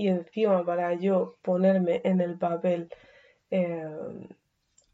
Y 0.00 0.08
encima 0.08 0.64
para 0.64 0.94
yo 0.94 1.36
ponerme 1.42 2.00
en 2.04 2.22
el 2.22 2.38
papel 2.38 2.88
eh, 3.50 3.86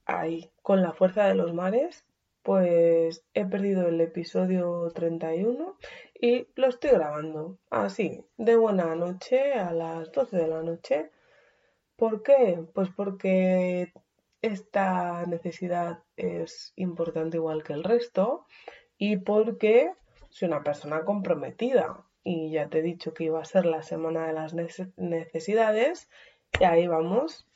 ahí 0.04 0.50
con 0.62 0.82
la 0.82 0.94
fuerza 0.94 1.26
de 1.26 1.36
los 1.36 1.54
mares, 1.54 2.04
pues 2.42 3.24
he 3.32 3.44
perdido 3.44 3.86
el 3.86 4.00
episodio 4.00 4.90
31 4.92 5.76
y 6.20 6.48
lo 6.56 6.66
estoy 6.66 6.90
grabando 6.90 7.56
así, 7.70 8.24
de 8.36 8.56
buena 8.56 8.96
noche 8.96 9.52
a 9.52 9.72
las 9.72 10.10
12 10.10 10.38
de 10.38 10.48
la 10.48 10.62
noche. 10.64 11.12
¿Por 11.94 12.24
qué? 12.24 12.66
Pues 12.74 12.88
porque 12.90 13.92
esta 14.42 15.24
necesidad 15.26 16.02
es 16.16 16.72
importante 16.74 17.36
igual 17.36 17.62
que 17.62 17.74
el 17.74 17.84
resto 17.84 18.46
y 18.98 19.18
porque 19.18 19.92
soy 20.30 20.48
una 20.48 20.64
persona 20.64 21.04
comprometida 21.04 22.04
y 22.26 22.50
ya 22.50 22.68
te 22.68 22.80
he 22.80 22.82
dicho 22.82 23.14
que 23.14 23.22
iba 23.22 23.40
a 23.40 23.44
ser 23.44 23.66
la 23.66 23.84
semana 23.84 24.26
de 24.26 24.32
las 24.32 24.52
necesidades 24.96 26.10
y 26.58 26.64
ahí 26.64 26.88
vamos 26.88 27.46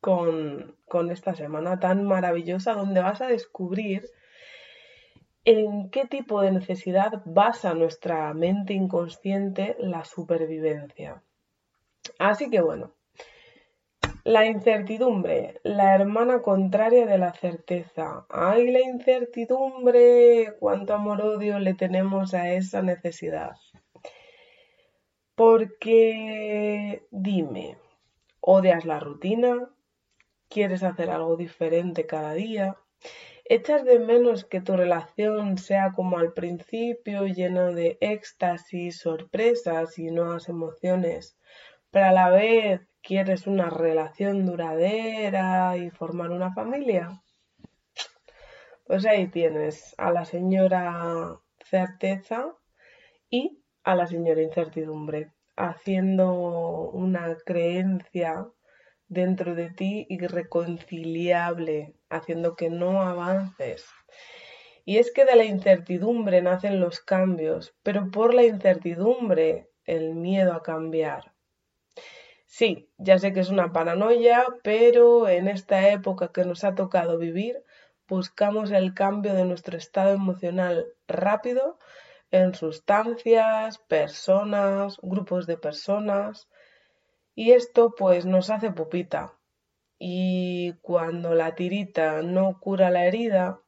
con, 0.00 0.74
esta 1.12 1.36
semana 1.36 1.78
tan 1.78 2.04
maravillosa 2.04 2.72
donde 2.72 3.00
vas 3.00 3.20
a 3.20 3.28
descubrir 3.28 4.10
en 5.44 5.88
qué 5.90 6.04
tipo 6.04 6.40
de 6.40 6.50
necesidad 6.50 7.22
basa 7.26 7.74
nuestra 7.74 8.34
mente 8.34 8.72
inconsciente 8.72 9.76
la 9.78 10.04
supervivencia. 10.04 11.22
Así 12.18 12.50
que 12.50 12.60
bueno, 12.60 12.94
la 14.24 14.46
incertidumbre, 14.46 15.60
la 15.62 15.94
hermana 15.94 16.42
contraria 16.42 17.06
de 17.06 17.18
la 17.18 17.34
certeza. 17.34 18.26
¡Ay, 18.30 18.72
la 18.72 18.80
incertidumbre! 18.80 20.56
¿Cuánto 20.58 20.94
amor-odio 20.94 21.60
le 21.60 21.74
tenemos 21.74 22.34
a 22.34 22.50
esa 22.50 22.82
necesidad? 22.82 23.52
Porque 25.38 27.06
dime, 27.12 27.78
¿odias 28.40 28.84
la 28.84 28.98
rutina? 28.98 29.70
¿Quieres 30.48 30.82
hacer 30.82 31.10
algo 31.10 31.36
diferente 31.36 32.06
cada 32.06 32.34
día? 32.34 32.76
¿Echas 33.44 33.84
de 33.84 34.00
menos 34.00 34.44
que 34.44 34.60
tu 34.60 34.76
relación 34.76 35.56
sea 35.56 35.92
como 35.92 36.18
al 36.18 36.32
principio, 36.32 37.24
llena 37.28 37.66
de 37.66 37.98
éxtasis, 38.00 38.98
sorpresas 38.98 39.96
y 40.00 40.10
nuevas 40.10 40.48
emociones, 40.48 41.38
pero 41.92 42.06
a 42.06 42.12
la 42.12 42.30
vez 42.30 42.80
quieres 43.00 43.46
una 43.46 43.70
relación 43.70 44.44
duradera 44.44 45.76
y 45.76 45.90
formar 45.90 46.32
una 46.32 46.52
familia? 46.52 47.22
Pues 48.88 49.06
ahí 49.06 49.28
tienes 49.28 49.94
a 49.98 50.10
la 50.10 50.24
señora 50.24 51.38
certeza 51.60 52.56
y 53.30 53.62
a 53.88 53.94
la 53.94 54.06
señora 54.06 54.42
incertidumbre, 54.42 55.32
haciendo 55.56 56.34
una 56.92 57.38
creencia 57.46 58.46
dentro 59.08 59.54
de 59.54 59.70
ti 59.70 60.06
irreconciliable, 60.10 61.94
haciendo 62.10 62.54
que 62.54 62.68
no 62.68 63.00
avances. 63.00 63.86
Y 64.84 64.98
es 64.98 65.10
que 65.10 65.24
de 65.24 65.36
la 65.36 65.44
incertidumbre 65.44 66.42
nacen 66.42 66.80
los 66.80 67.00
cambios, 67.00 67.74
pero 67.82 68.10
por 68.10 68.34
la 68.34 68.44
incertidumbre 68.44 69.70
el 69.84 70.14
miedo 70.14 70.52
a 70.52 70.62
cambiar. 70.62 71.32
Sí, 72.44 72.90
ya 72.98 73.18
sé 73.18 73.32
que 73.32 73.40
es 73.40 73.48
una 73.48 73.72
paranoia, 73.72 74.44
pero 74.62 75.30
en 75.30 75.48
esta 75.48 75.88
época 75.88 76.30
que 76.30 76.44
nos 76.44 76.62
ha 76.62 76.74
tocado 76.74 77.16
vivir, 77.16 77.64
buscamos 78.06 78.70
el 78.70 78.92
cambio 78.92 79.32
de 79.32 79.46
nuestro 79.46 79.78
estado 79.78 80.12
emocional 80.12 80.84
rápido 81.06 81.78
en 82.30 82.54
sustancias, 82.54 83.78
personas, 83.78 84.98
grupos 85.02 85.46
de 85.46 85.56
personas. 85.56 86.48
Y 87.34 87.52
esto 87.52 87.94
pues 87.96 88.26
nos 88.26 88.50
hace 88.50 88.70
pupita. 88.70 89.34
Y 89.98 90.74
cuando 90.82 91.34
la 91.34 91.54
tirita 91.54 92.22
no 92.22 92.60
cura 92.60 92.90
la 92.90 93.06
herida, 93.06 93.60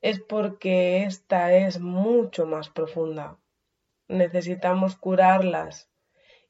es 0.00 0.20
porque 0.20 1.04
esta 1.04 1.52
es 1.52 1.80
mucho 1.80 2.46
más 2.46 2.70
profunda. 2.70 3.38
Necesitamos 4.08 4.96
curarlas 4.96 5.90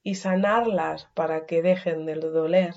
y 0.02 0.14
sanarlas 0.14 1.06
para 1.14 1.46
que 1.46 1.62
dejen 1.62 2.06
de 2.06 2.14
doler. 2.14 2.74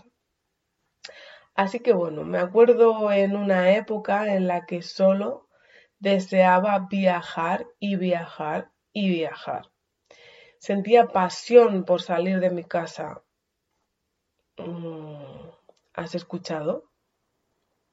Así 1.56 1.80
que 1.80 1.94
bueno, 1.94 2.24
me 2.24 2.40
acuerdo 2.40 3.12
en 3.12 3.36
una 3.36 3.74
época 3.76 4.34
en 4.34 4.48
la 4.48 4.66
que 4.66 4.82
solo 4.82 5.48
deseaba 6.04 6.88
viajar 6.90 7.66
y 7.80 7.96
viajar 7.96 8.70
y 8.92 9.08
viajar. 9.08 9.70
Sentía 10.58 11.08
pasión 11.08 11.86
por 11.86 12.02
salir 12.02 12.42
de 12.42 12.50
mi 12.50 12.66
casa. 12.66 13.22
Mm, 14.58 15.48
¿Has 15.94 16.14
escuchado? 16.14 16.92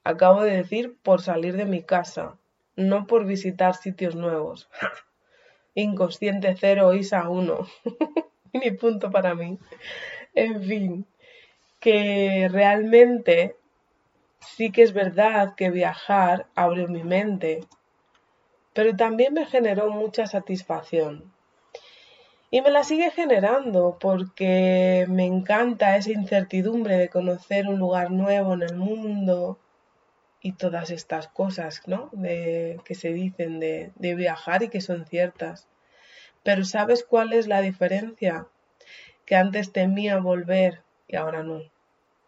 Acabo 0.03 0.43
de 0.43 0.57
decir 0.57 0.99
por 1.05 1.23
salir 1.23 1.57
de 1.57 1.67
mi 1.67 1.85
casa, 1.85 2.37
no 2.75 3.07
por 3.07 3.27
visitar 3.27 3.77
sitios 3.77 4.17
nuevos. 4.17 4.69
Inconsciente 5.75 6.57
cero, 6.59 6.93
ISA 6.95 7.29
1. 7.29 7.59
Ni 8.55 8.73
punto 8.73 9.13
para 9.13 9.37
mí. 9.37 9.57
En 10.35 10.65
fin, 10.65 11.07
que 11.79 12.49
realmente 12.51 13.57
sí 14.41 14.73
que 14.73 14.83
es 14.83 14.93
verdad 14.93 15.55
que 15.55 15.71
viajar 15.71 16.49
abrió 16.57 16.89
mi 16.89 17.05
mente, 17.05 17.61
pero 18.73 18.97
también 18.97 19.35
me 19.35 19.47
generó 19.47 19.91
mucha 19.91 20.27
satisfacción. 20.27 21.33
Y 22.53 22.63
me 22.63 22.71
la 22.71 22.83
sigue 22.83 23.11
generando 23.13 23.99
porque 24.01 25.07
me 25.09 25.25
encanta 25.25 25.97
esa 25.97 26.11
incertidumbre 26.11 26.97
de 26.97 27.09
conocer 27.09 27.69
un 27.69 27.79
lugar 27.79 28.11
nuevo 28.11 28.55
en 28.55 28.63
el 28.63 28.77
mundo 28.77 29.59
y 30.41 30.53
todas 30.53 30.91
estas 30.91 31.29
cosas, 31.29 31.83
¿no? 31.87 32.09
De, 32.13 32.81
que 32.85 32.95
se 32.97 33.13
dicen 33.13 33.61
de, 33.61 33.93
de 33.95 34.15
viajar 34.17 34.65
y 34.65 34.69
que 34.69 34.81
son 34.81 35.07
ciertas. 35.07 35.69
Pero 36.43 36.65
¿sabes 36.65 37.05
cuál 37.05 37.33
es 37.33 37.47
la 37.47 37.61
diferencia? 37.61 38.47
Que 39.27 39.37
antes 39.37 39.73
temía 39.73 40.19
volver 40.19 40.83
y 41.07 41.17
ahora 41.17 41.45
no. 41.45 41.63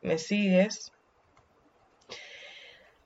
¿Me 0.03 0.19
sigues? 0.19 0.93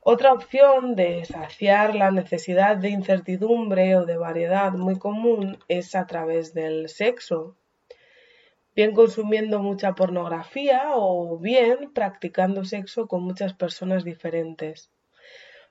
Otra 0.08 0.32
opción 0.32 0.94
de 0.94 1.24
saciar 1.24 1.96
la 1.96 2.12
necesidad 2.12 2.76
de 2.76 2.90
incertidumbre 2.90 3.96
o 3.96 4.06
de 4.06 4.16
variedad 4.16 4.70
muy 4.70 5.00
común 5.00 5.58
es 5.66 5.96
a 5.96 6.06
través 6.06 6.54
del 6.54 6.88
sexo, 6.88 7.56
bien 8.76 8.94
consumiendo 8.94 9.58
mucha 9.58 9.96
pornografía 9.96 10.92
o 10.94 11.38
bien 11.38 11.92
practicando 11.92 12.64
sexo 12.64 13.08
con 13.08 13.24
muchas 13.24 13.54
personas 13.54 14.04
diferentes. 14.04 14.92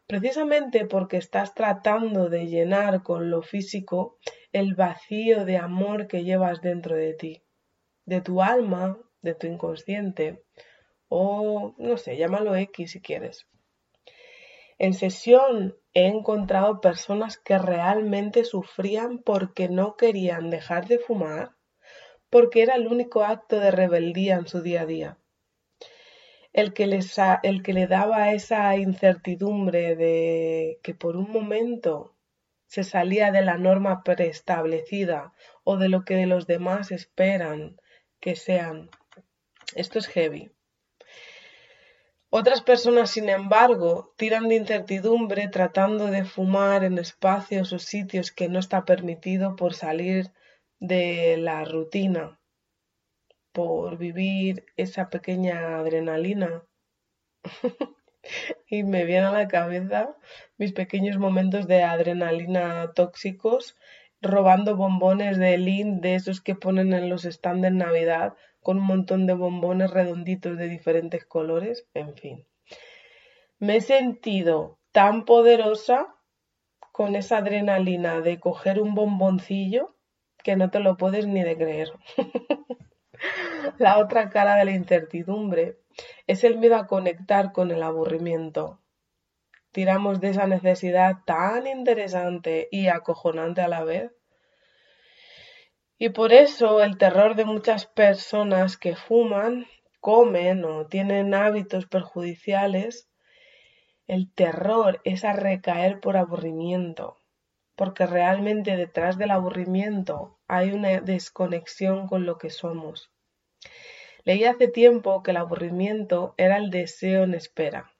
Precisamente 0.05 0.85
porque 0.85 1.15
estás 1.15 1.53
tratando 1.53 2.27
de 2.27 2.47
llenar 2.47 3.03
con 3.03 3.29
lo 3.29 3.41
físico 3.41 4.17
el 4.51 4.75
vacío 4.75 5.45
de 5.45 5.55
amor 5.55 6.07
que 6.07 6.25
llevas 6.25 6.59
dentro 6.59 6.97
de 6.97 7.13
ti, 7.13 7.43
de 8.03 8.19
tu 8.19 8.41
alma, 8.41 8.97
de 9.21 9.33
tu 9.33 9.47
inconsciente, 9.47 10.43
o 11.07 11.73
no 11.77 11.95
sé, 11.95 12.17
llámalo 12.17 12.53
X 12.57 12.91
si 12.91 12.99
quieres. 12.99 13.47
En 14.77 14.93
sesión 14.93 15.75
he 15.93 16.07
encontrado 16.07 16.81
personas 16.81 17.37
que 17.37 17.57
realmente 17.57 18.43
sufrían 18.43 19.19
porque 19.19 19.69
no 19.69 19.95
querían 19.95 20.49
dejar 20.49 20.87
de 20.87 20.99
fumar, 20.99 21.55
porque 22.29 22.61
era 22.61 22.75
el 22.75 22.87
único 22.87 23.23
acto 23.23 23.59
de 23.59 23.71
rebeldía 23.71 24.35
en 24.35 24.47
su 24.47 24.61
día 24.61 24.81
a 24.81 24.85
día. 24.85 25.17
El 26.51 26.73
que, 26.73 26.87
les 26.87 27.15
el 27.43 27.63
que 27.63 27.73
le 27.73 27.87
daba 27.87 28.33
esa 28.33 28.75
incertidumbre 28.77 29.95
de 29.95 30.79
que 30.83 30.93
por 30.93 31.15
un 31.15 31.31
momento 31.31 32.15
se 32.67 32.83
salía 32.83 33.31
de 33.31 33.41
la 33.41 33.57
norma 33.57 34.03
preestablecida 34.03 35.33
o 35.63 35.77
de 35.77 35.89
lo 35.89 36.03
que 36.03 36.25
los 36.25 36.47
demás 36.47 36.91
esperan 36.91 37.79
que 38.19 38.35
sean. 38.35 38.89
Esto 39.75 39.99
es 39.99 40.07
heavy. 40.07 40.54
Otras 42.37 42.61
personas, 42.61 43.11
sin 43.11 43.29
embargo, 43.29 44.13
tiran 44.17 44.49
de 44.49 44.55
incertidumbre 44.55 45.47
tratando 45.47 46.07
de 46.07 46.25
fumar 46.25 46.83
en 46.83 46.97
espacios 46.97 47.71
o 47.71 47.79
sitios 47.79 48.33
que 48.33 48.49
no 48.49 48.59
está 48.59 48.83
permitido 48.83 49.55
por 49.55 49.73
salir 49.73 50.33
de 50.77 51.37
la 51.37 51.63
rutina. 51.63 52.37
por 53.53 53.97
vivir 53.97 54.65
esa 54.75 55.09
pequeña 55.09 55.77
adrenalina. 55.79 56.65
y 58.67 58.83
me 58.83 59.05
viene 59.05 59.27
a 59.27 59.31
la 59.31 59.47
cabeza 59.47 60.17
mis 60.57 60.73
pequeños 60.73 61.17
momentos 61.17 61.67
de 61.67 61.83
adrenalina 61.83 62.91
tóxicos 62.93 63.77
robando 64.21 64.75
bombones 64.75 65.37
de 65.37 65.57
Lind 65.57 66.01
de 66.01 66.15
esos 66.15 66.41
que 66.41 66.55
ponen 66.55 66.91
en 66.91 67.09
los 67.09 67.23
stands 67.23 67.61
de 67.61 67.71
Navidad 67.71 68.33
con 68.65 68.79
un 68.79 68.85
montón 68.87 69.27
de 69.27 69.35
bombones 69.35 69.91
redonditos 69.91 70.57
de 70.57 70.67
diferentes 70.67 71.23
colores, 71.23 71.87
en 71.93 72.15
fin. 72.15 72.47
Me 73.59 73.75
he 73.75 73.81
sentido 73.81 74.79
tan 74.91 75.23
poderosa 75.23 76.15
con 76.91 77.15
esa 77.15 77.37
adrenalina 77.37 78.21
de 78.21 78.39
coger 78.39 78.81
un 78.81 78.95
bomboncillo 78.95 79.95
que 80.43 80.55
no 80.55 80.71
te 80.71 80.79
lo 80.79 80.97
puedes 80.97 81.27
ni 81.27 81.43
de 81.43 81.55
creer. 81.55 81.91
la 83.77 83.99
otra 83.99 84.31
cara 84.31 84.55
de 84.55 84.65
la 84.65 84.71
incertidumbre 84.71 85.77
es 86.25 86.43
el 86.43 86.57
miedo 86.57 86.77
a 86.77 86.87
conectar 86.87 87.51
con 87.51 87.69
el 87.69 87.83
aburrimiento. 87.83 88.81
Tiramos 89.73 90.19
de 90.21 90.29
esa 90.29 90.47
necesidad 90.47 91.17
tan 91.27 91.67
interesante 91.67 92.67
y 92.71 92.87
acojonante 92.87 93.61
a 93.61 93.67
la 93.67 93.83
vez. 93.83 94.11
Y 95.97 96.09
por 96.09 96.33
eso 96.33 96.83
el 96.83 96.97
terror 96.97 97.35
de 97.35 97.45
muchas 97.45 97.85
personas 97.85 98.75
que 98.75 98.97
fuman, 98.97 99.65
comen 100.01 100.65
o 100.65 100.87
tienen 100.87 101.33
hábitos 101.33 101.85
perjudiciales, 101.85 103.09
el 104.05 104.29
terror 104.31 104.99
es 105.05 105.23
a 105.23 105.31
recaer 105.31 106.01
por 106.01 106.17
aburrimiento, 106.17 107.17
porque 107.75 108.05
realmente 108.05 108.75
detrás 108.75 109.17
del 109.17 109.31
aburrimiento 109.31 110.37
hay 110.47 110.71
una 110.71 110.99
desconexión 110.99 112.07
con 112.07 112.25
lo 112.25 112.37
que 112.37 112.49
somos. 112.49 113.09
Leí 114.25 114.43
hace 114.43 114.67
tiempo 114.67 115.23
que 115.23 115.31
el 115.31 115.37
aburrimiento 115.37 116.35
era 116.37 116.57
el 116.57 116.71
deseo 116.71 117.23
en 117.23 117.35
espera, 117.35 117.93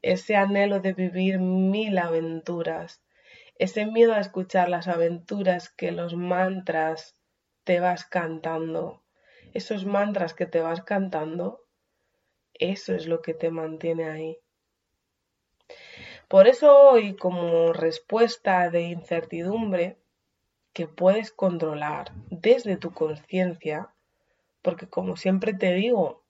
ese 0.00 0.34
anhelo 0.34 0.80
de 0.80 0.94
vivir 0.94 1.38
mil 1.40 1.98
aventuras, 1.98 3.02
ese 3.56 3.84
miedo 3.84 4.14
a 4.14 4.20
escuchar 4.20 4.70
las 4.70 4.88
aventuras 4.88 5.68
que 5.68 5.92
los 5.92 6.14
mantras 6.14 7.14
te 7.64 7.80
vas 7.80 8.04
cantando, 8.04 9.02
esos 9.52 9.86
mantras 9.86 10.34
que 10.34 10.46
te 10.46 10.60
vas 10.60 10.82
cantando, 10.82 11.64
eso 12.54 12.94
es 12.94 13.06
lo 13.06 13.20
que 13.22 13.34
te 13.34 13.50
mantiene 13.50 14.08
ahí. 14.08 14.38
Por 16.28 16.46
eso 16.46 16.76
hoy, 16.76 17.16
como 17.16 17.72
respuesta 17.72 18.70
de 18.70 18.82
incertidumbre 18.82 19.98
que 20.72 20.88
puedes 20.88 21.32
controlar 21.32 22.12
desde 22.30 22.76
tu 22.76 22.92
conciencia, 22.92 23.94
porque 24.62 24.88
como 24.88 25.16
siempre 25.16 25.54
te 25.54 25.74
digo, 25.74 26.24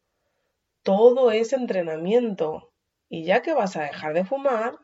todo 0.83 1.31
es 1.31 1.53
entrenamiento. 1.53 2.71
Y 3.09 3.25
ya 3.25 3.43
que 3.43 3.55
vas 3.55 3.77
a 3.77 3.83
dejar 3.83 4.13
de 4.13 4.25
fumar, 4.25 4.79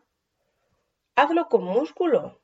hazlo 1.16 1.48
con 1.48 1.64
músculo. 1.64 2.40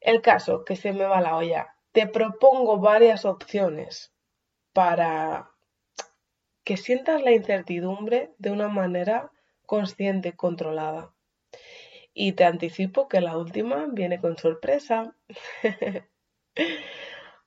El 0.00 0.20
caso 0.20 0.64
que 0.64 0.76
se 0.76 0.92
me 0.92 1.04
va 1.04 1.20
la 1.20 1.36
olla, 1.36 1.73
te 1.94 2.08
propongo 2.08 2.80
varias 2.80 3.24
opciones 3.24 4.12
para 4.72 5.52
que 6.64 6.76
sientas 6.76 7.22
la 7.22 7.30
incertidumbre 7.30 8.34
de 8.38 8.50
una 8.50 8.66
manera 8.66 9.30
consciente 9.64 10.34
controlada. 10.34 11.14
Y 12.12 12.32
te 12.32 12.44
anticipo 12.44 13.06
que 13.06 13.20
la 13.20 13.38
última 13.38 13.86
viene 13.92 14.20
con 14.20 14.36
sorpresa. 14.36 15.14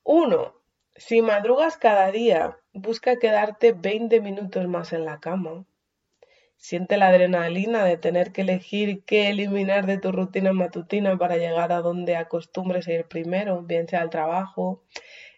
Uno, 0.03 0.61
si 0.95 1.21
madrugas 1.21 1.75
cada 1.75 2.09
día, 2.09 2.57
busca 2.71 3.19
quedarte 3.19 3.73
20 3.73 4.21
minutos 4.21 4.65
más 4.69 4.93
en 4.93 5.03
la 5.03 5.19
cama. 5.19 5.65
Siente 6.57 6.97
la 6.97 7.07
adrenalina 7.07 7.85
de 7.85 7.97
tener 7.97 8.31
que 8.31 8.41
elegir 8.41 9.03
qué 9.05 9.29
eliminar 9.29 9.85
de 9.85 9.97
tu 9.97 10.11
rutina 10.11 10.53
matutina 10.53 11.17
para 11.17 11.37
llegar 11.37 11.71
a 11.71 11.81
donde 11.81 12.17
acostumbres 12.17 12.87
a 12.87 12.93
ir 12.93 13.05
primero, 13.05 13.61
bien 13.61 13.87
sea 13.87 14.01
el 14.01 14.09
trabajo, 14.09 14.83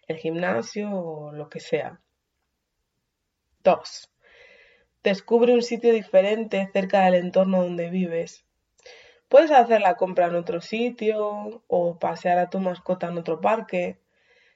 el 0.08 0.16
gimnasio 0.16 0.90
o 0.90 1.32
lo 1.32 1.48
que 1.48 1.60
sea. 1.60 2.00
2. 3.62 4.10
Descubre 5.04 5.54
un 5.54 5.62
sitio 5.62 5.92
diferente 5.92 6.68
cerca 6.72 7.04
del 7.04 7.14
entorno 7.14 7.62
donde 7.62 7.90
vives. 7.90 8.44
Puedes 9.28 9.50
hacer 9.50 9.80
la 9.80 9.94
compra 9.94 10.26
en 10.26 10.34
otro 10.34 10.60
sitio 10.60 11.62
o 11.68 11.98
pasear 11.98 12.38
a 12.38 12.50
tu 12.50 12.58
mascota 12.58 13.08
en 13.08 13.18
otro 13.18 13.40
parque 13.40 14.00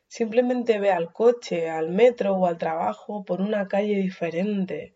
Simplemente 0.06 0.78
ve 0.78 0.93
al 0.93 1.12
coche, 1.12 1.69
al 1.69 1.88
metro 1.90 2.37
o 2.37 2.46
al 2.46 2.56
trabajo 2.56 3.25
por 3.25 3.40
una 3.40 3.67
calle 3.67 3.96
diferente. 3.96 4.94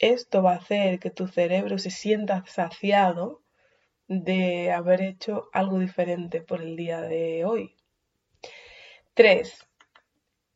Esto 0.00 0.42
va 0.42 0.52
a 0.52 0.56
hacer 0.56 0.98
que 0.98 1.10
tu 1.10 1.28
cerebro 1.28 1.78
se 1.78 1.90
sienta 1.90 2.42
saciado 2.46 3.42
de 4.08 4.72
haber 4.72 5.02
hecho 5.02 5.50
algo 5.52 5.78
diferente 5.78 6.40
por 6.40 6.62
el 6.62 6.74
día 6.74 7.02
de 7.02 7.44
hoy. 7.44 7.76
3. 9.12 9.68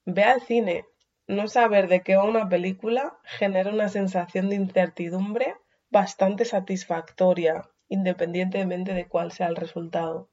Ve 0.06 0.24
al 0.24 0.40
cine. 0.40 0.86
No 1.26 1.46
saber 1.46 1.88
de 1.88 2.00
qué 2.00 2.16
va 2.16 2.24
una 2.24 2.48
película 2.48 3.18
genera 3.24 3.70
una 3.70 3.90
sensación 3.90 4.48
de 4.48 4.56
incertidumbre 4.56 5.54
bastante 5.90 6.46
satisfactoria, 6.46 7.68
independientemente 7.88 8.94
de 8.94 9.08
cuál 9.08 9.30
sea 9.30 9.48
el 9.48 9.56
resultado. 9.56 10.30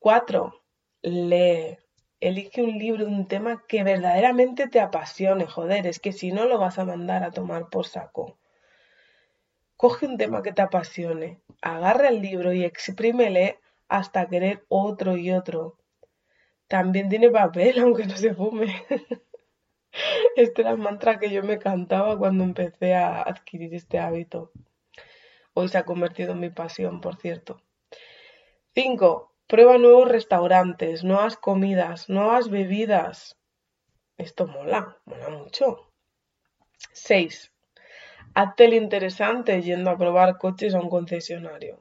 4 0.00 0.64
lee, 1.02 1.78
elige 2.20 2.62
un 2.62 2.78
libro 2.78 3.06
un 3.06 3.28
tema 3.28 3.64
que 3.68 3.84
verdaderamente 3.84 4.68
te 4.68 4.80
apasione, 4.80 5.46
joder, 5.46 5.86
es 5.86 6.00
que 6.00 6.12
si 6.12 6.32
no 6.32 6.46
lo 6.46 6.58
vas 6.58 6.78
a 6.78 6.84
mandar 6.84 7.22
a 7.24 7.30
tomar 7.30 7.68
por 7.68 7.86
saco. 7.86 8.38
Coge 9.76 10.06
un 10.06 10.16
tema 10.16 10.42
que 10.42 10.52
te 10.52 10.62
apasione, 10.62 11.40
agarra 11.60 12.08
el 12.08 12.22
libro 12.22 12.52
y 12.52 12.64
exprímele 12.64 13.58
hasta 13.88 14.28
querer 14.28 14.64
otro 14.68 15.16
y 15.16 15.32
otro. 15.32 15.78
También 16.68 17.08
tiene 17.08 17.30
papel, 17.30 17.78
aunque 17.80 18.06
no 18.06 18.16
se 18.16 18.34
fume. 18.34 18.74
Este 20.36 20.60
era 20.60 20.72
el 20.72 20.78
mantra 20.78 21.18
que 21.18 21.30
yo 21.30 21.42
me 21.42 21.58
cantaba 21.58 22.18
cuando 22.18 22.44
empecé 22.44 22.94
a 22.94 23.22
adquirir 23.22 23.74
este 23.74 23.98
hábito. 23.98 24.52
Hoy 25.54 25.68
se 25.68 25.78
ha 25.78 25.86
convertido 25.86 26.32
en 26.32 26.40
mi 26.40 26.50
pasión, 26.50 27.00
por 27.00 27.16
cierto. 27.16 27.62
5. 28.74 29.35
Prueba 29.48 29.78
nuevos 29.78 30.08
restaurantes, 30.08 31.04
nuevas 31.04 31.36
comidas, 31.36 32.08
nuevas 32.08 32.50
bebidas. 32.50 33.38
Esto 34.18 34.48
mola, 34.48 34.98
mola 35.04 35.28
mucho. 35.28 35.92
6. 36.92 37.52
Hazte 38.34 38.64
el 38.64 38.74
interesante 38.74 39.62
yendo 39.62 39.90
a 39.90 39.96
probar 39.96 40.38
coches 40.38 40.74
a 40.74 40.80
un 40.80 40.90
concesionario. 40.90 41.80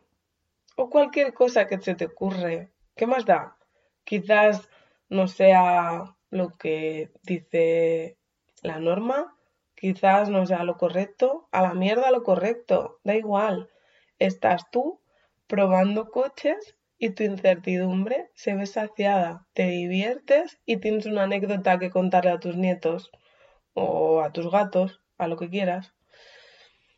O 0.75 0.91
cualquier 0.91 1.33
cosa 1.33 1.65
que 1.65 1.79
se 1.79 1.95
te 1.95 2.05
ocurre. 2.05 2.71
¿Qué 2.95 3.07
más 3.07 3.25
da? 3.25 3.57
Quizás 4.03 4.69
no 5.09 5.27
sea 5.27 6.15
lo 6.29 6.49
que 6.59 7.09
dice 7.23 8.19
la 8.61 8.79
norma, 8.79 9.35
quizás 9.73 10.29
no 10.29 10.45
sea 10.45 10.63
lo 10.65 10.77
correcto, 10.77 11.47
a 11.51 11.63
la 11.63 11.73
mierda 11.73 12.11
lo 12.11 12.21
correcto, 12.21 12.99
da 13.03 13.15
igual. 13.15 13.71
Estás 14.19 14.69
tú 14.69 15.01
probando 15.47 16.11
coches 16.11 16.74
y 16.97 17.09
tu 17.11 17.23
incertidumbre 17.23 18.29
se 18.35 18.55
ve 18.55 18.65
saciada, 18.65 19.47
te 19.53 19.67
diviertes 19.67 20.59
y 20.65 20.77
tienes 20.77 21.05
una 21.05 21.23
anécdota 21.23 21.77
que 21.79 21.89
contarle 21.89 22.31
a 22.31 22.39
tus 22.39 22.55
nietos 22.55 23.11
o 23.73 24.21
a 24.21 24.31
tus 24.31 24.49
gatos, 24.49 25.01
a 25.17 25.27
lo 25.27 25.37
que 25.37 25.49
quieras. 25.49 25.93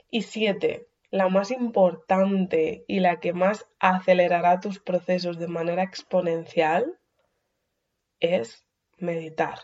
Y 0.10 0.22
siete, 0.22 0.88
la 1.10 1.30
más 1.30 1.52
importante 1.52 2.86
y 2.88 3.00
la 3.00 3.20
que 3.20 3.34
más 3.34 3.66
acelerará 3.80 4.60
tus 4.60 4.80
procesos 4.80 5.40
de 5.40 5.48
manera 5.48 5.84
exponencial 5.84 7.00
es 8.20 8.66
meditar. 8.98 9.60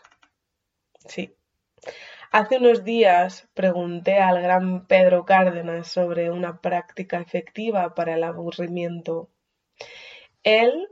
Sí. 1.06 1.36
Hace 2.32 2.58
unos 2.58 2.84
días 2.84 3.48
pregunté 3.54 4.20
al 4.20 4.42
gran 4.42 4.88
Pedro 4.88 5.26
Cárdenas 5.26 5.88
sobre 5.88 6.32
una 6.32 6.62
práctica 6.62 7.20
efectiva 7.20 7.94
para 7.94 8.16
el 8.16 8.24
aburrimiento 8.24 9.30
él, 10.44 10.88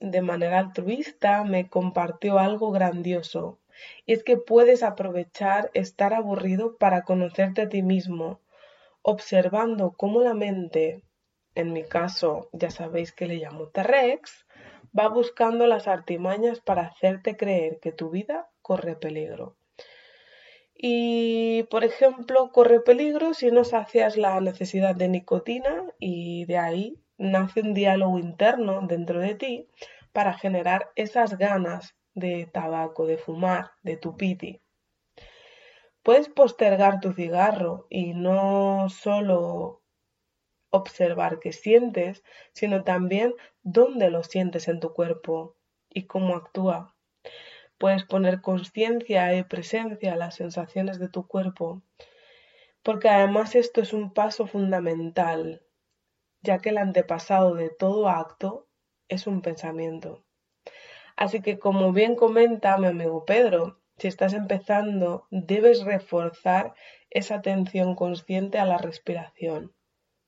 de 0.00 0.22
manera 0.22 0.58
altruista, 0.58 1.44
me 1.44 1.68
compartió 1.68 2.38
algo 2.38 2.70
grandioso, 2.70 3.58
y 4.06 4.14
es 4.14 4.24
que 4.24 4.36
puedes 4.36 4.82
aprovechar 4.82 5.70
estar 5.74 6.14
aburrido 6.14 6.76
para 6.76 7.02
conocerte 7.02 7.62
a 7.62 7.68
ti 7.68 7.82
mismo, 7.82 8.40
observando 9.02 9.92
cómo 9.92 10.20
la 10.20 10.34
mente, 10.34 11.02
en 11.54 11.72
mi 11.72 11.84
caso 11.84 12.48
ya 12.52 12.70
sabéis 12.70 13.12
que 13.12 13.26
le 13.26 13.36
llamo 13.36 13.68
T-Rex, 13.68 14.46
va 14.98 15.08
buscando 15.08 15.66
las 15.66 15.88
artimañas 15.88 16.60
para 16.60 16.82
hacerte 16.82 17.36
creer 17.36 17.78
que 17.80 17.92
tu 17.92 18.10
vida 18.10 18.50
corre 18.62 18.96
peligro. 18.96 19.56
Y, 20.74 21.62
por 21.70 21.84
ejemplo, 21.84 22.50
corre 22.52 22.80
peligro 22.80 23.32
si 23.32 23.50
no 23.50 23.64
sacias 23.64 24.16
la 24.16 24.40
necesidad 24.40 24.94
de 24.94 25.08
nicotina 25.08 25.84
y 25.98 26.44
de 26.44 26.58
ahí 26.58 27.05
nace 27.18 27.60
un 27.60 27.74
diálogo 27.74 28.18
interno 28.18 28.86
dentro 28.86 29.20
de 29.20 29.34
ti 29.34 29.68
para 30.12 30.34
generar 30.34 30.90
esas 30.96 31.38
ganas 31.38 31.94
de 32.14 32.46
tabaco, 32.46 33.06
de 33.06 33.18
fumar, 33.18 33.72
de 33.82 33.96
tu 33.96 34.16
piti. 34.16 34.60
Puedes 36.02 36.28
postergar 36.28 37.00
tu 37.00 37.12
cigarro 37.12 37.86
y 37.90 38.14
no 38.14 38.88
solo 38.88 39.82
observar 40.70 41.40
qué 41.40 41.52
sientes, 41.52 42.22
sino 42.52 42.84
también 42.84 43.34
dónde 43.62 44.10
lo 44.10 44.22
sientes 44.22 44.68
en 44.68 44.80
tu 44.80 44.92
cuerpo 44.92 45.56
y 45.90 46.06
cómo 46.06 46.36
actúa. 46.36 46.94
Puedes 47.78 48.04
poner 48.04 48.40
conciencia 48.40 49.36
y 49.36 49.42
presencia 49.42 50.12
a 50.12 50.16
las 50.16 50.36
sensaciones 50.36 50.98
de 50.98 51.08
tu 51.08 51.26
cuerpo, 51.26 51.82
porque 52.82 53.08
además 53.08 53.54
esto 53.54 53.80
es 53.82 53.92
un 53.92 54.14
paso 54.14 54.46
fundamental, 54.46 55.65
ya 56.46 56.58
que 56.58 56.70
el 56.70 56.78
antepasado 56.78 57.54
de 57.54 57.68
todo 57.70 58.08
acto 58.08 58.68
es 59.08 59.26
un 59.26 59.42
pensamiento. 59.42 60.24
Así 61.16 61.42
que 61.42 61.58
como 61.58 61.92
bien 61.92 62.14
comenta 62.14 62.78
mi 62.78 62.86
amigo 62.86 63.24
Pedro, 63.24 63.80
si 63.98 64.08
estás 64.08 64.32
empezando, 64.32 65.26
debes 65.30 65.82
reforzar 65.82 66.74
esa 67.10 67.36
atención 67.36 67.94
consciente 67.96 68.58
a 68.58 68.64
la 68.64 68.78
respiración, 68.78 69.74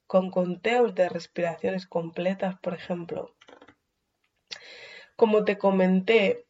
con 0.07 0.31
conteos 0.31 0.95
de 0.95 1.09
respiraciones 1.09 1.87
completas, 1.87 2.59
por 2.61 2.75
ejemplo. 2.75 3.37
Como 5.15 5.45
te 5.45 5.57
comenté, 5.59 6.47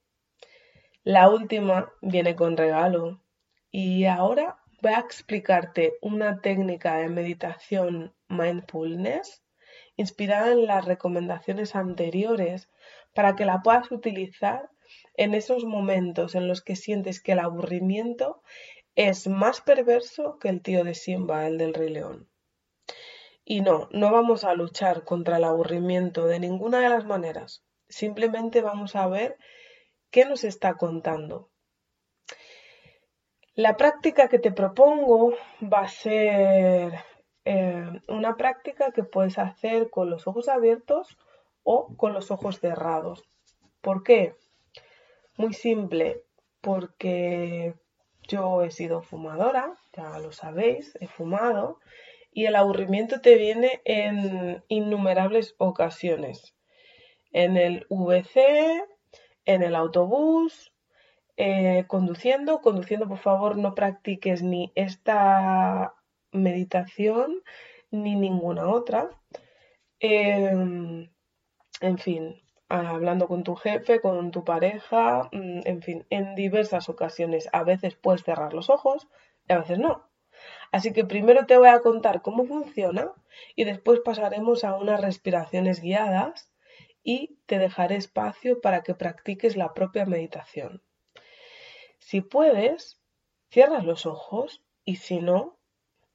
la 1.03 1.29
última 1.29 1.93
viene 2.01 2.37
con 2.37 2.57
regalo 2.57 3.21
y 3.71 4.05
ahora 4.05 4.59
voy 4.81 4.93
a 4.93 5.01
explicarte 5.01 5.99
una 6.01 6.41
técnica 6.41 6.99
de 6.99 7.09
meditación 7.09 8.15
mindfulness 8.29 9.43
inspirada 9.99 10.53
en 10.53 10.67
las 10.67 10.87
recomendaciones 10.87 11.75
anteriores 11.75 12.71
para 13.13 13.37
que 13.37 13.45
la 13.45 13.61
puedas 13.63 13.91
utilizar 13.91 14.71
en 15.15 15.35
esos 15.35 15.65
momentos 15.65 16.35
en 16.35 16.49
los 16.49 16.63
que 16.63 16.77
sientes 16.77 17.21
que 17.21 17.33
el 17.33 17.41
aburrimiento 17.41 18.43
es 18.95 19.27
más 19.27 19.61
perverso 19.61 20.39
que 20.39 20.49
el 20.49 20.63
tío 20.63 20.85
de 20.85 20.95
Simba, 20.95 21.47
el 21.47 21.59
del 21.59 21.75
Rey 21.75 21.91
León. 21.91 22.29
Y 23.45 23.61
no, 23.61 23.89
no 23.93 24.13
vamos 24.13 24.45
a 24.45 24.55
luchar 24.55 25.05
contra 25.05 25.39
el 25.39 25.45
aburrimiento 25.45 26.27
de 26.27 26.39
ninguna 26.39 26.81
de 26.81 26.91
las 26.91 27.05
maneras. 27.05 27.65
Simplemente 27.89 28.63
vamos 28.63 28.95
a 28.95 29.07
ver 29.09 29.37
qué 30.11 30.25
nos 30.25 30.45
está 30.45 30.75
contando. 30.75 31.51
La 33.55 33.77
práctica 33.77 34.29
que 34.29 34.39
te 34.39 34.53
propongo 34.53 35.35
va 35.61 35.81
a 35.81 35.89
ser 35.89 36.93
eh, 37.45 38.01
una 38.09 38.37
práctica 38.37 38.93
que 38.93 39.05
puedes 39.05 39.39
hacer 39.39 39.91
con 39.91 40.11
los 40.11 40.27
ojos 40.27 40.49
abiertos 40.49 41.19
o 41.63 41.97
con 41.97 42.13
los 42.13 42.31
ojos 42.31 42.61
cerrados. 42.61 43.25
¿Por 43.81 44.03
qué? 44.03 44.35
Muy 45.37 45.55
simple, 45.55 46.25
porque 46.61 47.75
yo 48.23 48.63
he 48.63 48.71
sido 48.71 49.03
fumadora, 49.03 49.77
ya 49.97 50.19
lo 50.19 50.33
sabéis, 50.33 50.97
he 51.01 51.07
fumado 51.07 51.79
y 52.33 52.47
el 52.47 52.57
aburrimiento 52.57 53.21
te 53.21 53.37
viene 53.37 53.81
en 53.85 54.63
innumerables 54.69 55.55
ocasiones. 55.59 56.55
En 57.33 57.57
el 57.57 57.87
VC, 57.89 58.85
en 59.45 59.63
el 59.63 59.75
autobús, 59.75 60.73
eh, 61.37 61.85
conduciendo. 61.87 62.61
Conduciendo, 62.61 63.09
por 63.09 63.19
favor, 63.19 63.57
no 63.57 63.75
practiques 63.75 64.43
ni 64.43 64.73
esta 64.75 65.95
meditación 66.33 67.43
ni 67.91 68.17
ninguna 68.17 68.69
otra. 68.69 69.11
Em, 70.01 71.11
en 71.81 71.99
fin, 71.99 72.43
hablando 72.69 73.29
con 73.29 73.45
tu 73.45 73.55
jefe, 73.57 74.01
con 74.01 74.31
tu 74.31 74.45
pareja, 74.45 75.29
mm, 75.33 75.61
en 75.65 75.83
fin, 75.83 76.07
en 76.11 76.35
diversas 76.35 76.89
ocasiones. 76.89 77.49
A 77.53 77.65
veces 77.65 77.95
puedes 77.97 78.23
cerrar 78.25 78.53
los 78.55 78.71
ojos 78.71 79.09
y 79.49 79.53
a 79.53 79.59
veces 79.59 79.79
no. 79.79 80.09
Así 80.73 80.93
que 80.93 81.05
primero 81.05 81.47
te 81.47 81.57
voy 81.59 81.69
a 81.69 81.81
contar 81.81 82.23
cómo 82.23 82.45
funciona 82.45 83.13
y 83.57 83.65
después 83.65 84.01
pasaremos 84.01 84.65
a 84.65 84.77
unas 84.77 85.01
respiraciones 85.01 85.81
guiadas 85.81 86.51
y 87.03 87.39
te 87.47 87.59
dejaré 87.59 87.97
espacio 87.97 88.61
para 88.61 88.83
que 88.83 88.95
practiques 88.95 89.57
la 89.57 89.75
propia 89.75 90.05
meditación. 90.05 90.83
Si 91.99 92.21
puedes, 92.21 93.01
cierras 93.51 93.85
los 93.85 94.07
ojos 94.07 94.63
y 94.85 94.97
si 94.97 95.21
no, 95.21 95.58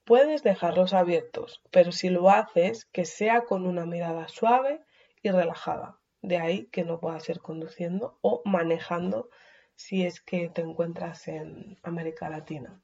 puedes 0.05 0.43
dejarlos 0.43 0.93
abiertos, 0.93 1.61
pero 1.71 1.91
si 1.91 2.09
lo 2.09 2.29
haces, 2.29 2.85
que 2.85 3.05
sea 3.05 3.41
con 3.41 3.65
una 3.65 3.85
mirada 3.85 4.27
suave 4.27 4.81
y 5.21 5.29
relajada. 5.29 5.99
De 6.21 6.37
ahí 6.37 6.67
que 6.67 6.83
no 6.83 6.99
puedas 6.99 7.27
ir 7.29 7.41
conduciendo 7.41 8.17
o 8.21 8.41
manejando 8.45 9.29
si 9.75 10.05
es 10.05 10.21
que 10.21 10.49
te 10.49 10.61
encuentras 10.61 11.27
en 11.27 11.77
América 11.83 12.29
Latina. 12.29 12.81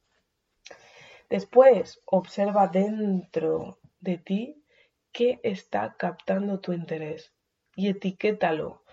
Después, 1.30 2.02
observa 2.06 2.68
dentro 2.68 3.80
de 4.00 4.18
ti 4.18 4.64
qué 5.12 5.40
está 5.44 5.96
captando 5.98 6.60
tu 6.60 6.74
interés 6.74 7.34
y 7.76 7.90
etiquétalo. 7.90 8.84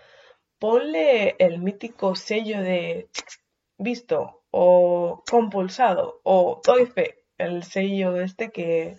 Ponle 0.59 1.35
el 1.39 1.59
mítico 1.59 2.15
sello 2.15 2.61
de 2.61 3.09
visto 3.77 4.43
o 4.51 5.23
compulsado 5.29 6.21
o 6.23 6.61
doy 6.63 6.85
fe, 6.85 7.23
el 7.37 7.63
sello 7.63 8.15
este 8.17 8.51
que, 8.51 8.97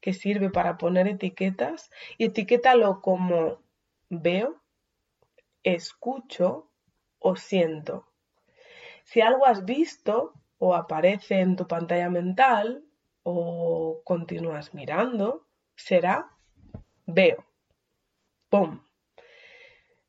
que 0.00 0.12
sirve 0.12 0.50
para 0.50 0.78
poner 0.78 1.08
etiquetas 1.08 1.90
y 2.18 2.26
etiquétalo 2.26 3.00
como 3.00 3.62
veo, 4.08 4.62
escucho 5.62 6.70
o 7.18 7.36
siento. 7.36 8.06
Si 9.04 9.20
algo 9.20 9.46
has 9.46 9.64
visto 9.64 10.32
o 10.58 10.74
aparece 10.74 11.40
en 11.40 11.56
tu 11.56 11.66
pantalla 11.66 12.08
mental 12.08 12.84
o 13.22 14.02
continúas 14.04 14.74
mirando, 14.74 15.46
será 15.76 16.30
veo. 17.06 17.44
¡Pum! 18.48 18.82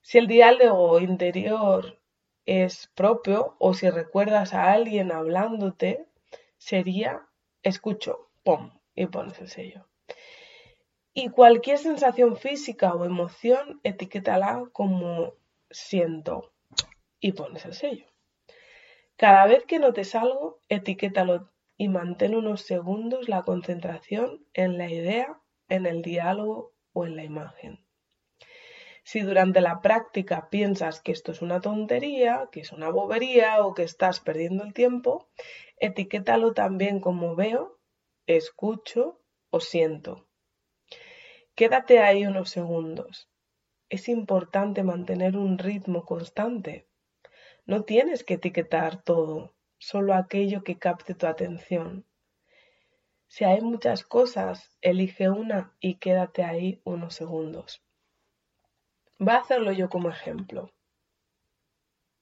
Si 0.01 0.17
el 0.17 0.27
diálogo 0.27 0.99
interior 0.99 1.99
es 2.45 2.87
propio 2.93 3.55
o 3.57 3.73
si 3.73 3.89
recuerdas 3.89 4.53
a 4.53 4.73
alguien 4.73 5.11
hablándote, 5.11 6.05
sería 6.57 7.25
escucho, 7.63 8.29
¡pum! 8.43 8.71
y 8.95 9.07
pones 9.07 9.39
el 9.39 9.47
sello. 9.47 9.87
Y 11.13 11.29
cualquier 11.29 11.77
sensación 11.77 12.37
física 12.37 12.93
o 12.93 13.05
emoción, 13.05 13.79
etiquétala 13.83 14.63
como 14.71 15.33
siento 15.69 16.53
y 17.19 17.31
pones 17.31 17.65
el 17.65 17.73
sello. 17.73 18.07
Cada 19.15 19.45
vez 19.45 19.65
que 19.65 19.79
notes 19.79 20.15
algo, 20.15 20.59
etiquétalo 20.69 21.49
y 21.77 21.87
mantén 21.87 22.35
unos 22.35 22.61
segundos 22.61 23.29
la 23.29 23.43
concentración 23.43 24.45
en 24.53 24.77
la 24.77 24.89
idea, 24.89 25.39
en 25.69 25.85
el 25.85 26.01
diálogo 26.01 26.73
o 26.93 27.05
en 27.05 27.15
la 27.15 27.23
imagen. 27.23 27.83
Si 29.03 29.19
durante 29.19 29.59
la 29.59 29.81
práctica 29.81 30.49
piensas 30.49 31.01
que 31.01 31.11
esto 31.11 31.31
es 31.33 31.41
una 31.41 31.59
tontería, 31.59 32.47
que 32.51 32.61
es 32.61 32.71
una 32.71 32.89
bobería 32.89 33.63
o 33.65 33.73
que 33.73 33.83
estás 33.83 34.21
perdiendo 34.21 34.63
el 34.63 34.73
tiempo, 34.73 35.27
etiquétalo 35.85 36.53
también 36.53 37.01
como 37.01 37.35
veo, 37.35 37.77
escucho 38.25 39.21
o 39.49 39.59
siento. 39.59 40.29
Quédate 41.55 41.99
ahí 41.99 42.25
unos 42.25 42.49
segundos. 42.49 43.29
Es 43.89 44.07
importante 44.07 44.83
mantener 44.83 45.35
un 45.35 45.57
ritmo 45.57 46.05
constante. 46.05 46.87
No 47.65 47.83
tienes 47.83 48.23
que 48.23 48.35
etiquetar 48.35 49.03
todo, 49.03 49.55
solo 49.77 50.13
aquello 50.13 50.63
que 50.63 50.79
capte 50.79 51.15
tu 51.15 51.27
atención. 51.27 52.05
Si 53.27 53.43
hay 53.43 53.59
muchas 53.59 54.03
cosas, 54.03 54.77
elige 54.79 55.29
una 55.29 55.75
y 55.81 55.95
quédate 55.95 56.43
ahí 56.43 56.81
unos 56.85 57.13
segundos. 57.13 57.83
Voy 59.19 59.33
a 59.33 59.39
hacerlo 59.39 59.73
yo 59.73 59.89
como 59.89 60.09
ejemplo. 60.09 60.71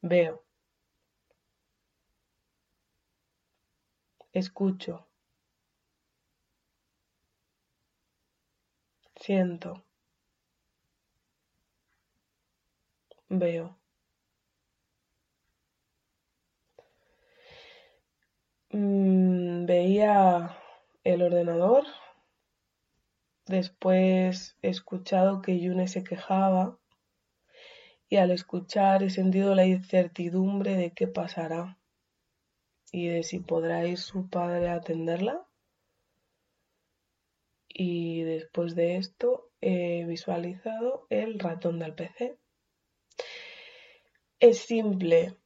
Veo. 0.02 0.44
Escucho. 4.34 5.08
Siento. 9.16 9.84
Veo. 13.30 13.78
Mm, 18.74 19.66
veía 19.66 20.58
el 21.04 21.22
ordenador. 21.24 21.86
Después 23.46 24.58
he 24.62 24.70
escuchado 24.70 25.42
que 25.42 25.60
Yune 25.60 25.88
se 25.88 26.04
quejaba 26.04 26.80
y 28.10 28.18
al 28.18 28.32
escuchar 28.32 29.04
he 29.04 29.10
sentido 29.10 29.56
la 29.56 29.66
incertidumbre 29.66 30.76
de 30.76 30.92
qué 30.92 31.08
pasará 31.08 31.81
y 32.92 33.08
de 33.08 33.24
si 33.24 33.40
podrá 33.40 33.86
ir 33.86 33.98
su 33.98 34.30
padre 34.30 34.70
a 34.70 34.76
atenderla 34.76 35.46
y 37.74 38.22
después 38.24 38.76
de 38.76 38.98
esto 38.98 39.50
he 39.62 40.06
visualizado 40.06 41.06
el 41.10 41.40
ratón 41.40 41.80
del 41.80 41.96
PC. 41.96 42.38
Es 44.40 44.60
simple, 44.60 45.38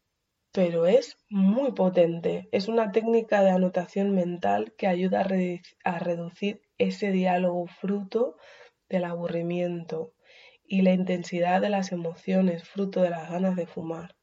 pero 0.52 0.86
es 0.86 1.18
muy 1.30 1.74
potente. 1.74 2.48
Es 2.52 2.68
una 2.68 2.92
técnica 2.92 3.44
de 3.44 3.52
anotación 3.52 4.12
mental 4.12 4.74
que 4.78 4.88
ayuda 4.88 5.28
a, 5.84 6.00
reducir 6.00 6.62
ese 6.78 7.12
diálogo 7.12 7.68
fruto 7.68 8.38
del 8.90 9.04
aburrimiento 9.04 10.14
y 10.64 10.82
la 10.82 10.94
intensidad 10.94 11.62
de 11.62 11.70
las 11.70 11.92
emociones 11.92 12.68
fruto 12.68 13.02
de 13.02 13.10
las 13.12 13.30
ganas 13.30 13.56
de 13.56 13.68
fumar. 13.68 14.16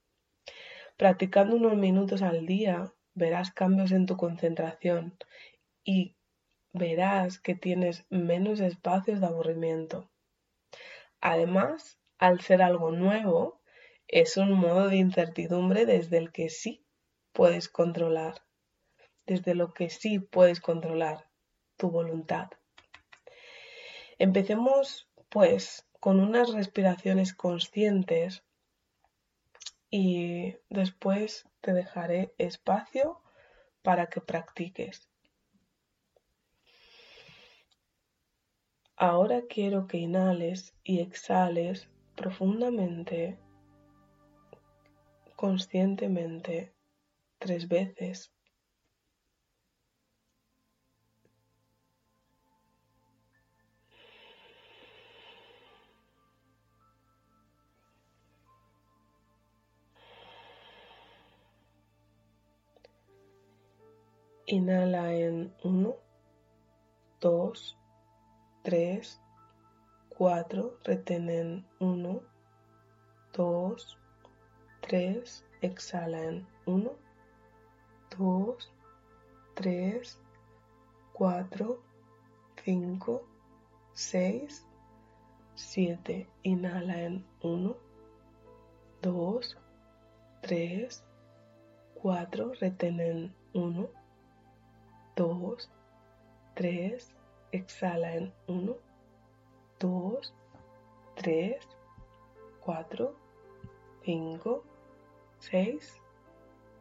Practicando 0.97 1.57
unos 1.57 1.77
minutos 1.77 2.23
al 2.23 2.47
día 2.47 2.93
verás 3.15 3.53
cambios 3.53 3.93
en 3.93 4.07
tu 4.07 4.17
concentración 4.17 5.17
y 5.85 6.17
verás 6.73 7.39
que 7.39 7.55
tienes 7.55 8.07
menos 8.11 8.61
espacios 8.61 9.21
de 9.21 9.27
aburrimiento. 9.27 10.11
Además, 11.21 11.99
al 12.19 12.41
ser 12.41 12.63
algo 12.63 12.91
nuevo, 12.91 13.61
es 14.09 14.37
un 14.37 14.53
modo 14.53 14.89
de 14.89 14.97
incertidumbre 14.97 15.87
desde 15.87 16.19
el 16.19 16.33
que 16.33 16.49
sí 16.49 16.85
puedes 17.33 17.69
controlar, 17.69 18.43
desde 19.27 19.55
lo 19.55 19.73
que 19.73 19.91
sí 19.91 20.19
puedes 20.19 20.61
controlar, 20.61 21.29
tu 21.77 21.91
voluntad. 21.91 22.51
Empecemos, 24.19 25.09
pues, 25.29 25.89
con 26.01 26.21
unas 26.21 26.53
respiraciones 26.53 27.35
conscientes 27.35 28.45
y 29.95 30.57
después 30.71 31.47
te 31.61 31.75
dejaré 31.75 32.35
espacio 32.39 33.21
para 33.83 34.07
que 34.07 34.23
practiques. 34.23 35.11
Ahora 38.97 39.43
quiero 39.51 39.87
que 39.87 39.99
inhales 39.99 40.75
y 40.83 41.01
exhales 41.01 41.91
profundamente 42.17 43.39
conscientemente 45.37 46.73
tres 47.39 47.69
veces. 47.69 48.33
Inhala 64.53 65.15
en 65.15 65.51
1, 65.65 65.97
2, 67.21 67.79
3, 68.65 69.21
4, 70.11 70.79
retén 70.85 71.31
en 71.31 71.65
1, 71.81 72.21
2, 73.33 73.99
3, 74.83 75.47
exhala 75.63 76.23
en 76.23 76.47
1, 76.67 76.93
2, 78.19 78.73
3, 79.55 80.21
4, 81.15 81.83
5, 82.63 83.23
6, 83.95 84.67
7. 85.55 86.29
Inhala 86.43 87.01
en 87.01 87.25
1, 87.41 87.75
2, 89.01 89.59
3, 90.43 91.05
4. 92.03 92.53
Retén 92.61 93.01
en 93.01 93.35
1, 93.55 94.02
2, 95.23 95.69
3. 96.55 97.15
Exhala 97.53 98.17
en 98.17 98.33
1, 98.49 98.77
2, 99.79 100.35
3, 101.15 101.57
4, 102.61 103.15
5, 104.05 104.65
6, 105.39 106.03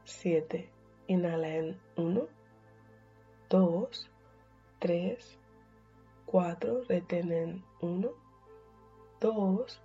7. 0.06 0.70
Inhala 1.08 1.50
en 1.50 1.80
1, 1.98 2.28
2, 3.50 4.10
3, 4.80 5.38
4. 6.26 6.84
Retén 6.86 7.32
en 7.32 7.64
1, 7.82 8.10
2, 9.20 9.82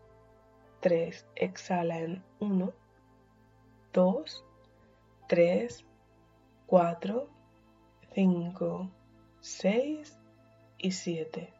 3. 0.81 1.27
Exhala 1.35 1.99
en 1.99 2.25
1, 2.41 2.73
2, 3.93 4.45
3, 5.29 5.85
4, 6.67 7.36
5, 8.17 8.91
6 9.41 10.19
y 10.79 10.91
7. 10.91 11.55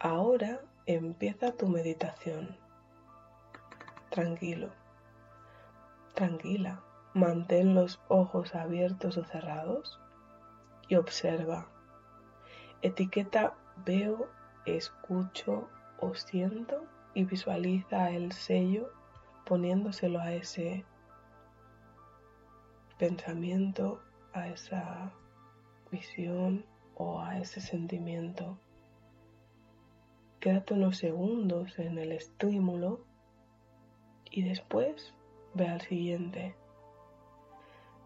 Ahora 0.00 0.62
empieza 0.86 1.52
tu 1.52 1.68
meditación. 1.68 2.56
Tranquilo 4.10 4.72
tranquila. 6.14 6.80
Mantén 7.14 7.74
los 7.74 8.00
ojos 8.08 8.54
abiertos 8.54 9.16
o 9.18 9.24
cerrados 9.24 10.00
y 10.88 10.96
observa. 10.96 11.68
Etiqueta 12.80 13.54
veo, 13.84 14.28
escucho 14.64 15.68
o 16.00 16.14
siento 16.14 16.84
y 17.14 17.24
visualiza 17.24 18.10
el 18.10 18.32
sello 18.32 18.92
poniéndoselo 19.44 20.20
a 20.20 20.32
ese 20.32 20.84
pensamiento, 22.98 24.00
a 24.32 24.48
esa 24.48 25.12
visión 25.92 26.64
o 26.96 27.20
a 27.20 27.38
ese 27.38 27.60
sentimiento. 27.60 28.58
Quédate 30.40 30.74
unos 30.74 30.98
segundos 30.98 31.78
en 31.78 31.98
el 31.98 32.10
estímulo 32.10 33.04
y 34.28 34.42
después 34.42 35.14
Ve 35.54 35.68
al 35.68 35.82
siguiente. 35.82 36.54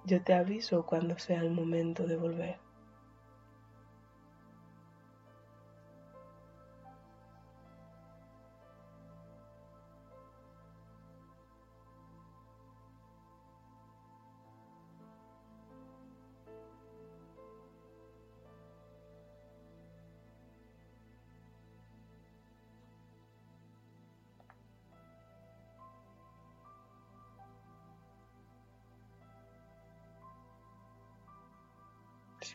Yo 0.04 0.20
te 0.20 0.34
aviso 0.34 0.84
cuando 0.84 1.16
sea 1.16 1.40
el 1.40 1.50
momento 1.50 2.04
de 2.04 2.16
volver. 2.16 2.65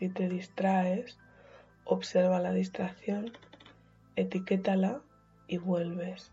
Si 0.02 0.10
te 0.10 0.28
distraes, 0.28 1.20
observa 1.86 2.40
la 2.40 2.52
distracción, 2.54 3.34
etiquétala 4.16 5.04
y 5.48 5.60
vuelves. 5.60 6.32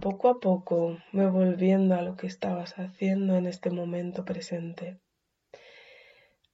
Poco 0.00 0.30
a 0.30 0.40
poco 0.40 0.98
me 1.12 1.28
volviendo 1.28 1.94
a 1.94 2.00
lo 2.00 2.16
que 2.16 2.26
estabas 2.26 2.78
haciendo 2.78 3.36
en 3.36 3.46
este 3.46 3.70
momento 3.70 4.24
presente. 4.24 4.98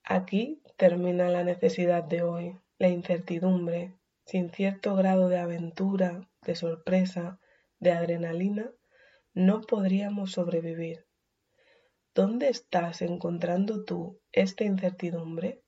Aquí 0.03 0.63
termina 0.77 1.29
la 1.29 1.45
necesidad 1.45 2.03
de 2.03 2.23
hoy, 2.23 2.59
la 2.79 2.89
incertidumbre, 2.89 3.95
sin 4.25 4.51
cierto 4.51 4.97
grado 4.97 5.29
de 5.29 5.39
aventura, 5.39 6.29
de 6.43 6.57
sorpresa, 6.57 7.39
de 7.79 7.93
adrenalina, 7.93 8.73
no 9.33 9.61
podríamos 9.61 10.33
sobrevivir. 10.33 11.07
¿Dónde 12.15 12.49
estás 12.49 13.01
encontrando 13.01 13.85
tú 13.85 14.21
esta 14.33 14.65
incertidumbre? 14.65 15.63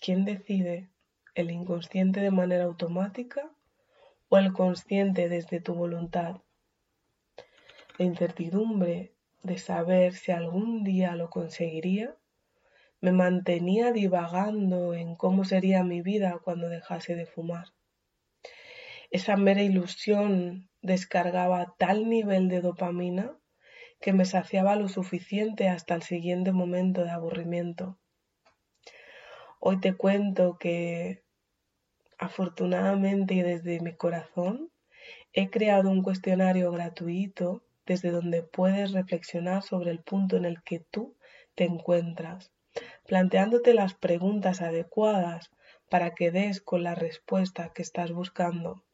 ¿Quién 0.00 0.24
decide? 0.24 0.90
¿El 1.34 1.50
inconsciente 1.50 2.20
de 2.20 2.30
manera 2.30 2.64
automática 2.64 3.52
o 4.28 4.38
el 4.38 4.52
consciente 4.52 5.28
desde 5.28 5.60
tu 5.60 5.74
voluntad? 5.74 6.40
La 7.98 8.04
incertidumbre 8.04 9.14
de 9.42 9.58
saber 9.58 10.12
si 10.14 10.32
algún 10.32 10.84
día 10.84 11.16
lo 11.16 11.30
conseguiría 11.30 12.16
me 13.00 13.12
mantenía 13.12 13.92
divagando 13.92 14.94
en 14.94 15.16
cómo 15.16 15.44
sería 15.44 15.84
mi 15.84 16.02
vida 16.02 16.38
cuando 16.42 16.68
dejase 16.68 17.14
de 17.14 17.26
fumar. 17.26 17.68
Esa 19.10 19.36
mera 19.36 19.62
ilusión 19.62 20.68
descargaba 20.82 21.74
tal 21.78 22.08
nivel 22.08 22.48
de 22.48 22.60
dopamina 22.60 23.38
que 24.00 24.12
me 24.12 24.24
saciaba 24.24 24.76
lo 24.76 24.88
suficiente 24.88 25.68
hasta 25.68 25.94
el 25.94 26.02
siguiente 26.02 26.52
momento 26.52 27.04
de 27.04 27.10
aburrimiento. 27.10 27.98
Hoy 29.60 29.80
te 29.80 29.94
cuento 29.94 30.58
que 30.58 31.24
afortunadamente 32.18 33.34
y 33.34 33.42
desde 33.42 33.80
mi 33.80 33.94
corazón 33.94 34.70
he 35.32 35.50
creado 35.50 35.90
un 35.90 36.02
cuestionario 36.02 36.72
gratuito 36.72 37.65
desde 37.86 38.10
donde 38.10 38.42
puedes 38.42 38.92
reflexionar 38.92 39.62
sobre 39.62 39.90
el 39.90 40.00
punto 40.00 40.36
en 40.36 40.44
el 40.44 40.62
que 40.62 40.80
tú 40.80 41.16
te 41.54 41.64
encuentras, 41.64 42.52
planteándote 43.06 43.72
las 43.74 43.94
preguntas 43.94 44.60
adecuadas 44.60 45.50
para 45.88 46.14
que 46.14 46.30
des 46.30 46.60
con 46.60 46.82
la 46.82 46.94
respuesta 46.94 47.72
que 47.72 47.82
estás 47.82 48.12
buscando. 48.12 48.84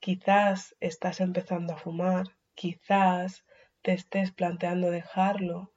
Quizás 0.00 0.76
estás 0.80 1.20
empezando 1.20 1.74
a 1.74 1.78
fumar, 1.78 2.26
quizás 2.54 3.44
te 3.82 3.92
estés 3.92 4.32
planteando 4.32 4.90
dejarlo, 4.90 5.72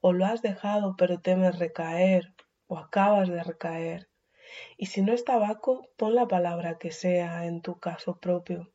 o 0.00 0.12
lo 0.12 0.24
has 0.24 0.40
dejado 0.40 0.96
pero 0.96 1.20
temes 1.20 1.58
recaer, 1.58 2.34
o 2.66 2.78
acabas 2.78 3.28
de 3.28 3.42
recaer. 3.42 4.08
Y 4.76 4.86
si 4.86 5.02
no 5.02 5.12
es 5.12 5.24
tabaco, 5.24 5.88
pon 5.96 6.14
la 6.14 6.26
palabra 6.26 6.78
que 6.78 6.90
sea 6.90 7.46
en 7.46 7.60
tu 7.60 7.78
caso 7.78 8.18
propio. 8.18 8.72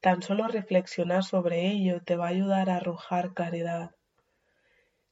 Tan 0.00 0.22
solo 0.22 0.48
reflexionar 0.48 1.24
sobre 1.24 1.66
ello 1.66 2.00
te 2.02 2.16
va 2.16 2.26
a 2.26 2.30
ayudar 2.30 2.70
a 2.70 2.76
arrojar 2.76 3.34
claridad. 3.34 3.90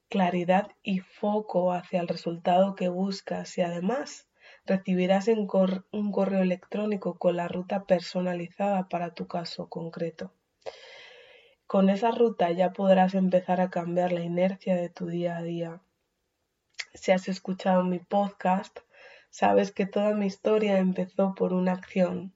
Claridad 0.09 0.70
y 0.83 1.01
foco 1.01 1.74
hacia 1.74 2.01
el 2.01 2.09
resultado 2.09 2.74
que 2.74 2.88
buscas 2.88 3.59
y 3.59 3.61
además 3.61 4.27
recibirás 4.64 5.29
un 5.29 5.46
correo 5.46 6.40
electrónico 6.40 7.18
con 7.18 7.37
la 7.37 7.48
ruta 7.48 7.85
personalizada 7.85 8.88
para 8.88 9.12
tu 9.12 9.27
caso 9.27 9.68
concreto. 9.68 10.33
Con 11.66 11.90
esa 11.90 12.11
ruta 12.11 12.51
ya 12.53 12.72
podrás 12.72 13.14
empezar 13.14 13.61
a 13.61 13.68
cambiar 13.68 14.12
la 14.12 14.22
inercia 14.22 14.74
de 14.74 14.88
tu 14.88 15.07
día 15.07 15.37
a 15.37 15.42
día. 15.42 15.83
Si 16.94 17.12
has 17.12 17.29
escuchado 17.29 17.85
mi 17.85 17.98
podcast, 17.98 18.79
sabes 19.29 19.70
que 19.70 19.85
toda 19.85 20.14
mi 20.14 20.24
historia 20.24 20.79
empezó 20.79 21.35
por 21.35 21.53
una 21.53 21.72
acción. 21.72 22.33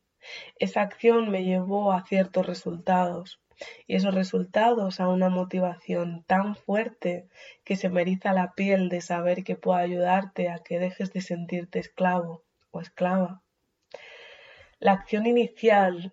Esa 0.58 0.82
acción 0.82 1.30
me 1.30 1.44
llevó 1.44 1.92
a 1.92 2.04
ciertos 2.04 2.46
resultados 2.46 3.40
y 3.86 3.96
esos 3.96 4.14
resultados 4.14 5.00
a 5.00 5.08
una 5.08 5.28
motivación 5.28 6.24
tan 6.24 6.56
fuerte 6.56 7.28
que 7.64 7.76
se 7.76 7.88
me 7.88 8.04
la 8.22 8.52
piel 8.54 8.88
de 8.88 9.00
saber 9.00 9.44
que 9.44 9.56
puedo 9.56 9.78
ayudarte 9.78 10.48
a 10.48 10.58
que 10.58 10.78
dejes 10.78 11.12
de 11.12 11.20
sentirte 11.20 11.78
esclavo 11.78 12.44
o 12.70 12.80
esclava. 12.80 13.42
La 14.78 14.92
acción 14.92 15.26
inicial 15.26 16.12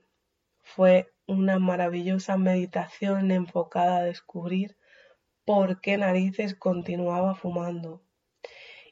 fue 0.62 1.12
una 1.26 1.60
maravillosa 1.60 2.38
meditación 2.38 3.32
enfocada 3.32 3.98
a 3.98 4.04
descubrir 4.04 4.78
por 5.46 5.82
qué 5.82 5.98
narices 5.98 6.54
continuaba 6.54 7.34
fumando. 7.34 8.04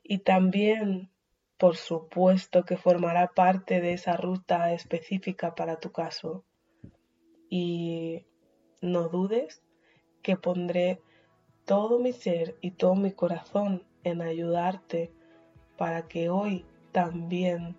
Y 0.01 0.19
también, 0.19 1.11
por 1.57 1.75
supuesto, 1.75 2.63
que 2.63 2.77
formará 2.77 3.27
parte 3.27 3.81
de 3.81 3.93
esa 3.93 4.15
ruta 4.15 4.73
específica 4.73 5.55
para 5.55 5.79
tu 5.79 5.91
caso. 5.91 6.43
Y 7.49 8.25
no 8.81 9.09
dudes 9.09 9.63
que 10.21 10.37
pondré 10.37 11.01
todo 11.65 11.99
mi 11.99 12.13
ser 12.13 12.55
y 12.61 12.71
todo 12.71 12.95
mi 12.95 13.11
corazón 13.11 13.83
en 14.03 14.21
ayudarte 14.21 15.11
para 15.77 16.07
que 16.07 16.29
hoy 16.29 16.65
también 16.91 17.75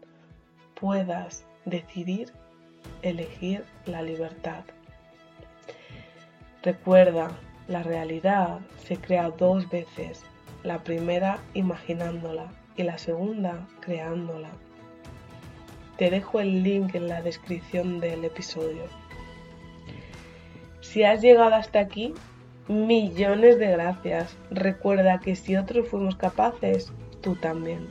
puedas 0.75 1.47
decidir 1.65 2.33
elegir 3.03 3.65
la 3.87 4.03
libertad. 4.03 4.65
Recuerda, 6.63 7.31
la 7.69 7.83
realidad 7.83 8.61
se 8.79 8.97
crea 8.97 9.31
dos 9.31 9.69
veces, 9.71 10.25
la 10.65 10.83
primera 10.83 11.39
imaginándola 11.55 12.51
y 12.79 12.85
la 12.85 12.97
segunda 12.97 13.67
creándola. 13.81 14.49
Te 15.99 16.11
dejo 16.11 16.41
el 16.41 16.63
link 16.63 16.95
en 16.95 17.09
la 17.09 17.21
descripción 17.21 18.01
del 18.01 18.25
episodio. 18.25 18.85
Si 20.81 21.03
has 21.03 21.21
llegado 21.21 21.55
hasta 21.57 21.81
aquí, 21.81 22.15
millones 22.69 23.59
de 23.59 23.73
gracias. 23.73 24.37
Recuerda 24.51 25.19
que 25.19 25.35
si 25.35 25.57
otros 25.57 25.89
fuimos 25.89 26.17
capaces, 26.17 26.93
tú 27.21 27.35
también. 27.35 27.89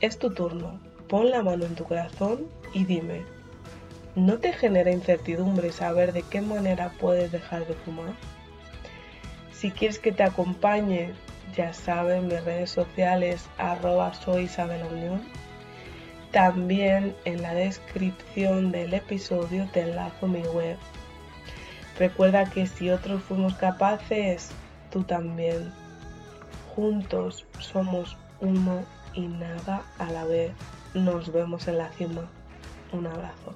Es 0.00 0.18
tu 0.18 0.34
turno. 0.34 0.80
Pon 1.08 1.30
la 1.30 1.42
mano 1.42 1.64
en 1.64 1.76
tu 1.76 1.84
corazón 1.84 2.46
y 2.74 2.84
dime, 2.84 3.22
¿no 4.16 4.38
te 4.38 4.52
genera 4.52 4.90
incertidumbre 4.90 5.70
saber 5.70 6.12
de 6.12 6.22
qué 6.22 6.40
manera 6.40 6.92
puedes 7.00 7.30
dejar 7.30 7.66
de 7.66 7.74
fumar? 7.74 8.14
Si 9.52 9.70
quieres 9.70 9.98
que 9.98 10.12
te 10.12 10.24
acompañe, 10.24 11.12
ya 11.56 11.72
sabes, 11.72 12.22
mis 12.22 12.44
redes 12.44 12.70
sociales 12.70 13.48
arroba 13.58 14.12
soy 14.14 14.44
Isabel 14.44 14.82
Unión. 14.92 15.22
También 16.32 17.14
en 17.24 17.42
la 17.42 17.54
descripción 17.54 18.70
del 18.72 18.94
episodio 18.94 19.68
te 19.72 19.80
enlazo 19.80 20.28
mi 20.28 20.42
web 20.42 20.76
Recuerda 22.00 22.46
que 22.46 22.66
si 22.66 22.88
otros 22.88 23.22
fuimos 23.22 23.56
capaces, 23.56 24.52
tú 24.90 25.02
también. 25.02 25.70
Juntos 26.74 27.44
somos 27.58 28.16
uno 28.40 28.82
y 29.12 29.28
nada 29.28 29.82
a 29.98 30.06
la 30.06 30.24
vez. 30.24 30.52
Nos 30.94 31.30
vemos 31.30 31.68
en 31.68 31.76
la 31.76 31.90
cima. 31.90 32.22
Un 32.92 33.06
abrazo. 33.06 33.54